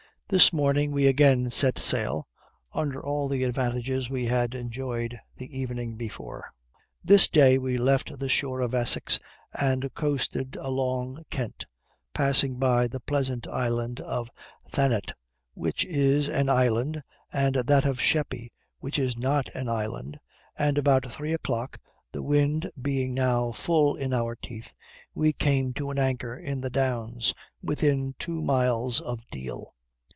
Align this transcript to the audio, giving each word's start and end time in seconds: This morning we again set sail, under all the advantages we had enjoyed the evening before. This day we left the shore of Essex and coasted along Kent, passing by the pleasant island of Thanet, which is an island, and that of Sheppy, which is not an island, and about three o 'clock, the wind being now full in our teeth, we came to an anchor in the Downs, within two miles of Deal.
This 0.31 0.53
morning 0.53 0.91
we 0.93 1.07
again 1.07 1.49
set 1.49 1.77
sail, 1.77 2.25
under 2.73 3.05
all 3.05 3.27
the 3.27 3.43
advantages 3.43 4.09
we 4.09 4.27
had 4.27 4.55
enjoyed 4.55 5.19
the 5.35 5.59
evening 5.59 5.97
before. 5.97 6.53
This 7.03 7.27
day 7.27 7.57
we 7.57 7.77
left 7.77 8.17
the 8.17 8.29
shore 8.29 8.61
of 8.61 8.73
Essex 8.73 9.19
and 9.53 9.93
coasted 9.93 10.55
along 10.55 11.25
Kent, 11.29 11.65
passing 12.13 12.55
by 12.55 12.87
the 12.87 13.01
pleasant 13.01 13.45
island 13.45 13.99
of 13.99 14.31
Thanet, 14.69 15.11
which 15.53 15.83
is 15.83 16.29
an 16.29 16.47
island, 16.47 17.03
and 17.33 17.55
that 17.55 17.83
of 17.83 17.99
Sheppy, 17.99 18.53
which 18.79 18.97
is 18.97 19.17
not 19.17 19.49
an 19.53 19.67
island, 19.67 20.17
and 20.57 20.77
about 20.77 21.11
three 21.11 21.33
o 21.33 21.37
'clock, 21.39 21.77
the 22.13 22.23
wind 22.23 22.71
being 22.81 23.13
now 23.13 23.51
full 23.51 23.97
in 23.97 24.13
our 24.13 24.37
teeth, 24.37 24.71
we 25.13 25.33
came 25.33 25.73
to 25.73 25.89
an 25.89 25.99
anchor 25.99 26.37
in 26.37 26.61
the 26.61 26.69
Downs, 26.69 27.33
within 27.61 28.15
two 28.17 28.41
miles 28.41 29.01
of 29.01 29.27
Deal. 29.29 29.75